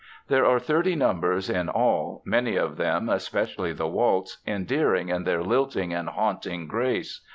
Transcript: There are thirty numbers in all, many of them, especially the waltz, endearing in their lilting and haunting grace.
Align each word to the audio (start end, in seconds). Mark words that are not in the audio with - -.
There 0.29 0.47
are 0.47 0.57
thirty 0.59 0.95
numbers 0.95 1.47
in 1.47 1.69
all, 1.69 2.23
many 2.25 2.55
of 2.55 2.75
them, 2.77 3.07
especially 3.07 3.71
the 3.71 3.85
waltz, 3.85 4.39
endearing 4.47 5.09
in 5.09 5.25
their 5.25 5.43
lilting 5.43 5.93
and 5.93 6.09
haunting 6.09 6.65
grace. 6.65 7.21